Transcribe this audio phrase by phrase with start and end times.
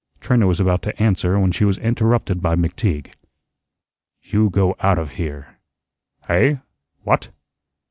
[0.19, 3.13] Trina was about to answer when she was interrupted by McTeague.
[4.23, 5.59] "You go out of here."
[6.27, 6.59] "Hey?
[7.03, 7.29] What?"